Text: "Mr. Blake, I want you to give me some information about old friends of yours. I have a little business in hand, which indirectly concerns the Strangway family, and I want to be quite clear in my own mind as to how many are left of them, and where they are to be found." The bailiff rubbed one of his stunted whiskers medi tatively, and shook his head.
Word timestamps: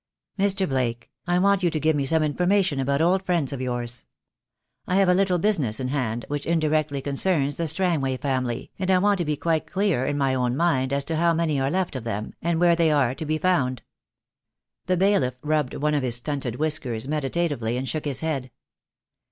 "Mr. 0.39 0.67
Blake, 0.67 1.11
I 1.27 1.37
want 1.37 1.61
you 1.61 1.69
to 1.69 1.79
give 1.79 1.95
me 1.95 2.05
some 2.05 2.23
information 2.23 2.79
about 2.79 3.01
old 3.01 3.23
friends 3.23 3.53
of 3.53 3.61
yours. 3.61 4.07
I 4.87 4.95
have 4.95 5.07
a 5.09 5.13
little 5.13 5.37
business 5.37 5.79
in 5.79 5.89
hand, 5.89 6.25
which 6.27 6.47
indirectly 6.47 7.03
concerns 7.03 7.55
the 7.57 7.67
Strangway 7.67 8.17
family, 8.17 8.71
and 8.79 8.89
I 8.89 8.97
want 8.97 9.19
to 9.19 9.25
be 9.25 9.37
quite 9.37 9.67
clear 9.71 10.07
in 10.07 10.17
my 10.17 10.33
own 10.33 10.57
mind 10.57 10.91
as 10.91 11.05
to 11.05 11.17
how 11.17 11.35
many 11.35 11.59
are 11.59 11.69
left 11.69 11.95
of 11.95 12.03
them, 12.03 12.33
and 12.41 12.59
where 12.59 12.75
they 12.75 12.89
are 12.91 13.13
to 13.13 13.25
be 13.27 13.37
found." 13.37 13.83
The 14.87 14.97
bailiff 14.97 15.35
rubbed 15.43 15.75
one 15.75 15.93
of 15.93 16.01
his 16.01 16.15
stunted 16.15 16.55
whiskers 16.55 17.07
medi 17.07 17.29
tatively, 17.29 17.77
and 17.77 17.87
shook 17.87 18.05
his 18.05 18.21
head. 18.21 18.49